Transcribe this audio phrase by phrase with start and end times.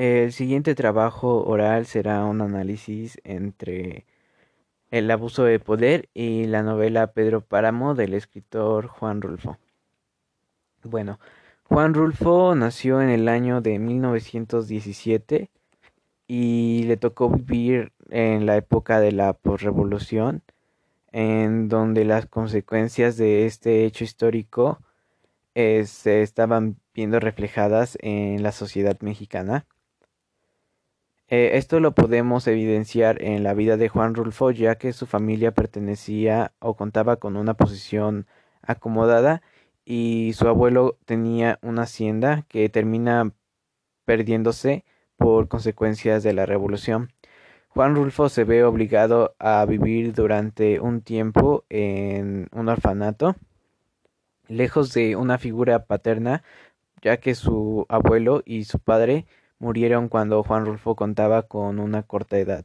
[0.00, 4.06] El siguiente trabajo oral será un análisis entre
[4.92, 9.58] el abuso de poder y la novela Pedro Páramo del escritor Juan Rulfo.
[10.84, 11.18] Bueno,
[11.64, 15.50] Juan Rulfo nació en el año de 1917
[16.28, 20.44] y le tocó vivir en la época de la posrevolución,
[21.10, 24.78] en donde las consecuencias de este hecho histórico
[25.56, 29.66] eh, se estaban viendo reflejadas en la sociedad mexicana.
[31.30, 35.52] Eh, esto lo podemos evidenciar en la vida de Juan Rulfo, ya que su familia
[35.52, 38.26] pertenecía o contaba con una posición
[38.62, 39.42] acomodada
[39.84, 43.32] y su abuelo tenía una hacienda que termina
[44.06, 44.86] perdiéndose
[45.18, 47.12] por consecuencias de la revolución.
[47.68, 53.36] Juan Rulfo se ve obligado a vivir durante un tiempo en un orfanato,
[54.48, 56.42] lejos de una figura paterna,
[57.02, 59.26] ya que su abuelo y su padre
[59.58, 62.64] murieron cuando Juan Rulfo contaba con una corta edad.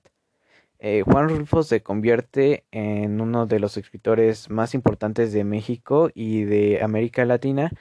[0.80, 6.44] Eh, Juan Rulfo se convierte en uno de los escritores más importantes de México y
[6.44, 7.72] de América Latina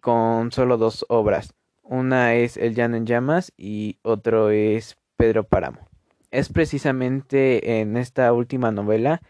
[0.00, 1.54] con solo dos obras.
[1.82, 5.88] Una es El Llano en Llamas y otro es Pedro Páramo.
[6.30, 9.20] Es precisamente en esta última novela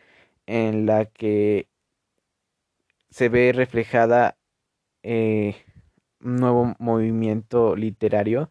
[0.46, 1.68] en la que
[3.10, 4.36] se ve reflejada
[5.02, 5.56] eh,
[6.20, 8.50] nuevo movimiento literario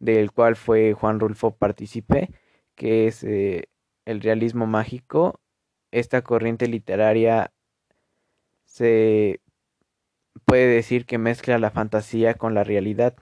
[0.00, 2.30] del cual fue Juan Rulfo partícipe,
[2.74, 3.68] que es eh,
[4.06, 5.40] el realismo mágico.
[5.92, 7.52] Esta corriente literaria
[8.64, 9.40] se
[10.44, 13.14] puede decir que mezcla la fantasía con la realidad.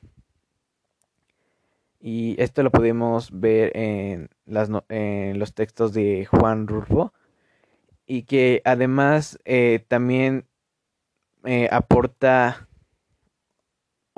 [2.01, 7.13] Y esto lo podemos ver en, las, en los textos de Juan Rulfo.
[8.07, 10.47] Y que además eh, también
[11.45, 12.68] eh, aporta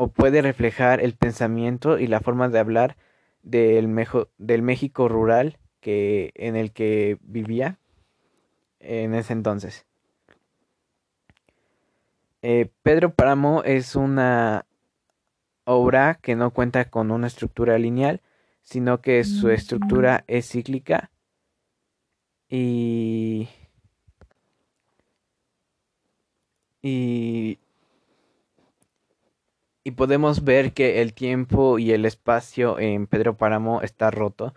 [0.02, 2.96] o puede reflejar el pensamiento y la forma de hablar
[3.42, 3.94] del,
[4.38, 7.76] del México rural que, en el que vivía
[8.78, 9.84] en ese entonces.
[12.40, 14.64] Eh, Pedro Páramo es una
[15.64, 18.22] obra que no cuenta con una estructura lineal,
[18.62, 19.50] sino que su mm.
[19.50, 21.10] estructura es cíclica
[22.48, 23.50] y,
[26.80, 27.58] y
[29.90, 34.54] y podemos ver que el tiempo y el espacio en Pedro Páramo está roto,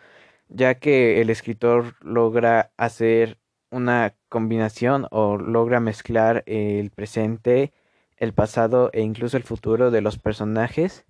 [0.47, 3.39] ya que el escritor logra hacer
[3.71, 7.73] una combinación o logra mezclar el presente,
[8.17, 11.05] el pasado e incluso el futuro de los personajes.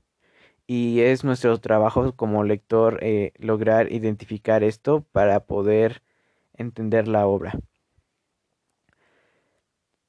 [0.67, 6.01] Y es nuestro trabajo como lector eh, lograr identificar esto para poder
[6.55, 7.59] entender la obra.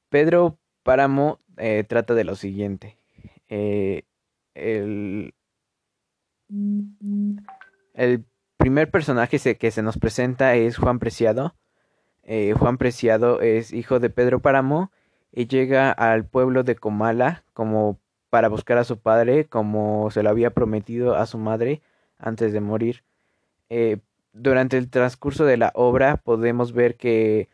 [0.07, 2.97] Pedro Páramo eh, trata de lo siguiente.
[3.49, 4.03] Eh,
[4.53, 5.33] el,
[7.93, 8.25] el
[8.57, 11.55] primer personaje que se nos presenta es Juan Preciado.
[12.23, 14.91] Eh, Juan Preciado es hijo de Pedro Páramo
[15.31, 20.29] y llega al pueblo de Comala como para buscar a su padre, como se lo
[20.29, 21.81] había prometido a su madre
[22.17, 23.03] antes de morir.
[23.69, 23.97] Eh,
[24.33, 27.49] durante el transcurso de la obra podemos ver que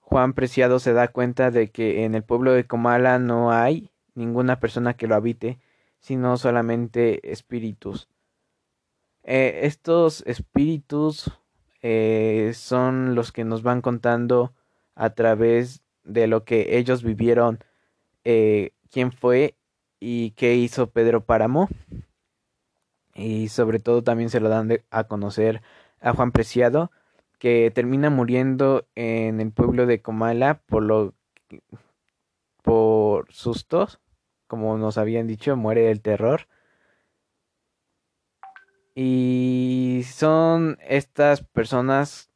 [0.00, 4.60] Juan Preciado se da cuenta de que en el pueblo de Comala no hay ninguna
[4.60, 5.58] persona que lo habite,
[5.98, 8.08] sino solamente espíritus.
[9.22, 11.30] Eh, estos espíritus
[11.82, 14.54] eh, son los que nos van contando
[14.94, 17.58] a través de lo que ellos vivieron,
[18.24, 19.56] eh, quién fue
[19.98, 21.68] y qué hizo Pedro Páramo.
[23.14, 25.62] Y sobre todo también se lo dan a conocer
[26.00, 26.90] a Juan Preciado,
[27.38, 31.14] que termina muriendo en el pueblo de Comala por lo
[32.70, 33.98] por sustos
[34.46, 36.48] como nos habían dicho, muere el terror.
[38.96, 42.30] Y son estas personas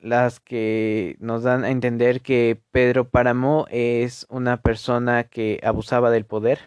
[0.00, 6.24] las que nos dan a entender que Pedro Páramo es una persona que abusaba del
[6.24, 6.60] poder,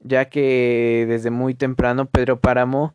[0.00, 2.94] ya que desde muy temprano Pedro Páramo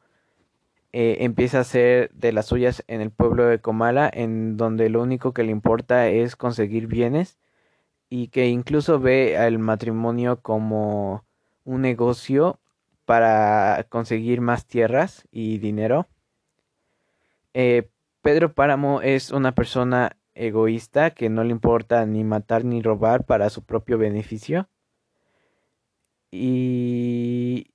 [0.92, 5.02] eh, empieza a ser de las suyas en el pueblo de Comala, en donde lo
[5.02, 7.40] único que le importa es conseguir bienes
[8.10, 11.26] y que incluso ve al matrimonio como
[11.64, 12.60] un negocio
[13.06, 16.08] para conseguir más tierras y dinero.
[17.54, 17.90] Eh,
[18.22, 23.50] Pedro Páramo es una persona egoísta que no le importa ni matar ni robar para
[23.50, 24.68] su propio beneficio.
[26.32, 27.72] Y,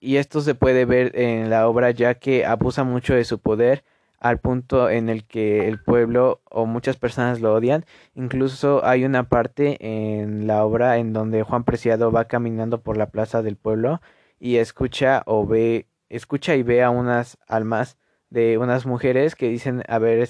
[0.00, 3.84] y esto se puede ver en la obra ya que abusa mucho de su poder
[4.18, 7.84] al punto en el que el pueblo o muchas personas lo odian.
[8.14, 9.78] Incluso hay una parte
[10.20, 14.00] en la obra en donde Juan Preciado va caminando por la plaza del pueblo
[14.40, 17.98] y escucha o ve, escucha y ve a unas almas
[18.30, 20.28] de unas mujeres que dicen haber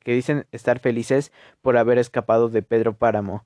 [0.00, 1.32] que dicen estar felices
[1.62, 3.44] por haber escapado de Pedro Páramo.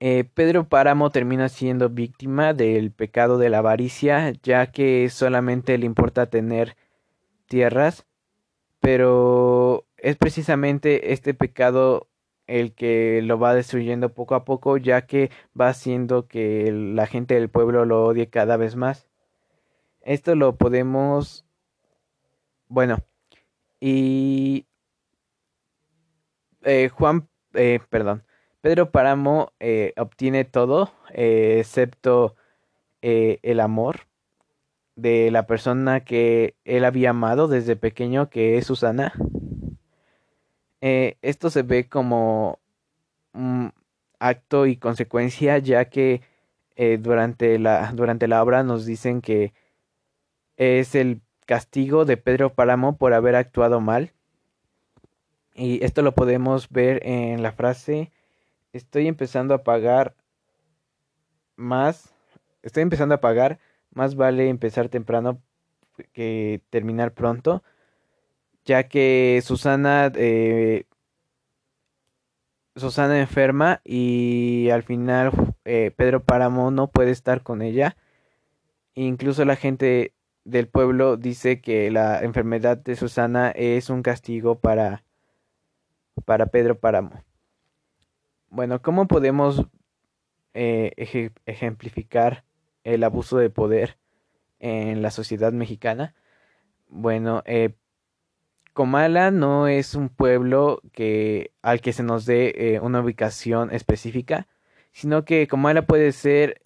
[0.00, 5.86] Eh, Pedro Páramo termina siendo víctima del pecado de la avaricia, ya que solamente le
[5.86, 6.76] importa tener
[7.46, 8.06] tierras,
[8.80, 12.08] pero es precisamente este pecado
[12.46, 17.34] el que lo va destruyendo poco a poco, ya que va haciendo que la gente
[17.34, 19.08] del pueblo lo odie cada vez más.
[20.02, 21.46] Esto lo podemos...
[22.68, 22.98] Bueno,
[23.80, 24.66] y...
[26.62, 28.24] Eh, Juan, eh, perdón,
[28.62, 32.36] Pedro Páramo eh, obtiene todo, excepto
[33.02, 34.06] el amor
[34.96, 39.12] de la persona que él había amado desde pequeño, que es Susana.
[40.80, 42.58] Eh, esto se ve como
[43.32, 43.72] un
[44.18, 46.22] acto y consecuencia, ya que
[46.76, 49.52] eh, durante, la, durante la obra nos dicen que
[50.56, 54.12] es el castigo de Pedro Páramo por haber actuado mal.
[55.54, 58.10] Y esto lo podemos ver en la frase,
[58.72, 60.14] estoy empezando a pagar
[61.56, 62.12] más,
[62.62, 63.60] estoy empezando a pagar
[63.94, 65.40] más vale empezar temprano
[66.12, 67.62] que terminar pronto,
[68.64, 70.84] ya que Susana, eh,
[72.76, 75.32] Susana enferma y al final
[75.64, 77.96] eh, Pedro Páramo no puede estar con ella.
[78.94, 80.12] Incluso la gente
[80.44, 85.04] del pueblo dice que la enfermedad de Susana es un castigo para,
[86.24, 87.22] para Pedro Páramo.
[88.50, 89.66] Bueno, ¿cómo podemos
[90.52, 90.92] eh,
[91.46, 92.44] ejemplificar
[92.84, 93.98] el abuso de poder
[94.60, 96.14] en la sociedad mexicana.
[96.88, 97.74] Bueno, eh,
[98.72, 104.48] Comala no es un pueblo que al que se nos dé eh, una ubicación específica,
[104.92, 106.62] sino que Comala puede ser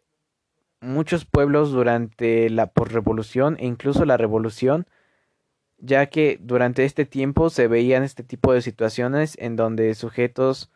[0.81, 4.87] muchos pueblos durante la posrevolución e incluso la revolución,
[5.79, 10.71] ya que durante este tiempo se veían este tipo de situaciones en donde sujetos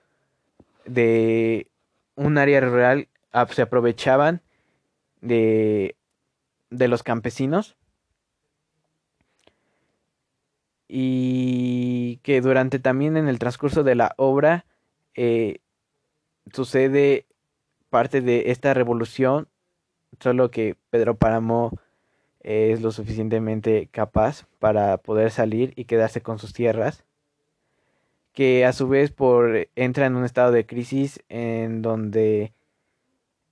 [0.84, 1.68] de
[2.14, 3.08] un área rural
[3.50, 4.42] se aprovechaban
[5.22, 5.96] de,
[6.68, 7.76] de los campesinos.
[10.88, 14.66] Y que durante también en el transcurso de la obra
[15.14, 15.60] eh,
[16.52, 17.24] sucede
[17.88, 19.48] parte de esta revolución,
[20.20, 21.72] solo que Pedro Páramo
[22.40, 27.04] es lo suficientemente capaz para poder salir y quedarse con sus tierras,
[28.32, 32.52] que a su vez por entra en un estado de crisis en donde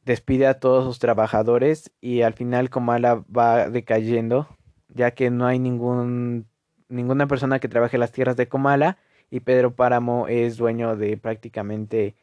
[0.05, 4.49] despide a todos sus trabajadores y al final Comala va decayendo,
[4.89, 6.47] ya que no hay ningún,
[6.89, 8.99] ninguna persona que trabaje las tierras de Comala
[9.31, 12.15] y Pedro Páramo es dueño de prácticamente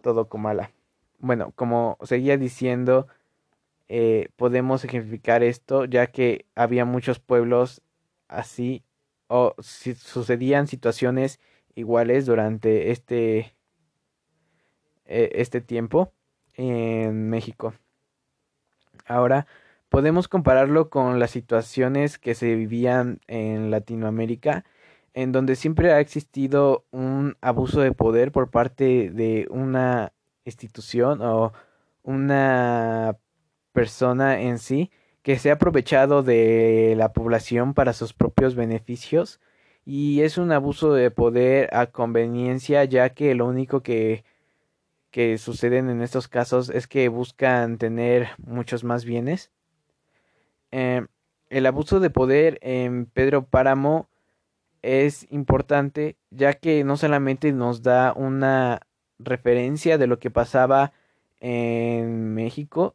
[0.00, 0.70] todo Comala.
[1.18, 3.06] Bueno, como seguía diciendo,
[3.88, 7.82] eh, podemos ejemplificar esto ya que había muchos pueblos
[8.28, 8.82] así
[9.28, 11.40] o si sucedían situaciones
[11.74, 13.54] iguales durante este,
[15.04, 16.12] eh, este tiempo
[16.56, 17.74] en México.
[19.06, 19.46] Ahora,
[19.88, 24.64] podemos compararlo con las situaciones que se vivían en Latinoamérica,
[25.14, 30.12] en donde siempre ha existido un abuso de poder por parte de una
[30.44, 31.52] institución o
[32.02, 33.16] una
[33.72, 34.90] persona en sí
[35.22, 39.40] que se ha aprovechado de la población para sus propios beneficios
[39.84, 44.24] y es un abuso de poder a conveniencia ya que lo único que
[45.16, 49.50] que suceden en estos casos es que buscan tener muchos más bienes.
[50.72, 51.06] Eh,
[51.48, 54.10] el abuso de poder en Pedro Páramo
[54.82, 58.82] es importante ya que no solamente nos da una
[59.18, 60.92] referencia de lo que pasaba
[61.40, 62.94] en México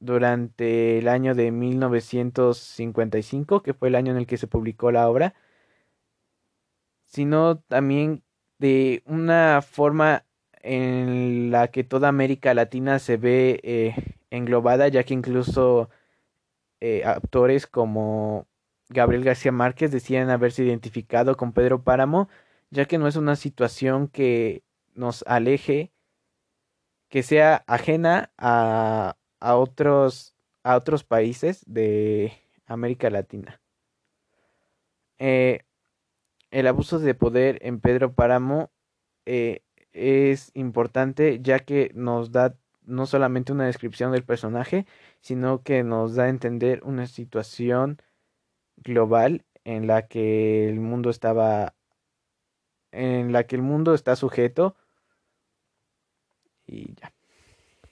[0.00, 5.08] durante el año de 1955, que fue el año en el que se publicó la
[5.08, 5.34] obra,
[7.04, 8.24] sino también
[8.58, 10.24] de una forma
[10.66, 13.94] en la que toda América Latina se ve eh,
[14.30, 15.90] englobada, ya que incluso
[16.80, 18.46] eh, actores como
[18.88, 22.28] Gabriel García Márquez decían haberse identificado con Pedro Páramo,
[22.70, 25.92] ya que no es una situación que nos aleje,
[27.08, 32.32] que sea ajena a, a otros a otros países de
[32.66, 33.60] América Latina.
[35.18, 35.60] Eh,
[36.50, 38.72] el abuso de poder en Pedro Páramo
[39.96, 44.86] es importante ya que nos da no solamente una descripción del personaje,
[45.20, 48.00] sino que nos da a entender una situación
[48.76, 51.74] global en la que el mundo estaba
[52.92, 54.76] en la que el mundo está sujeto
[56.66, 57.15] y ya.